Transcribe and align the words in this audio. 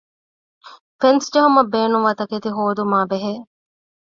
ފެންސް 0.99 1.27
ޖެހުމަށް 1.33 1.71
ބޭނުންވާ 1.73 2.11
ތަކެތި 2.19 2.49
ހޯދުމާބެހޭ 2.57 3.33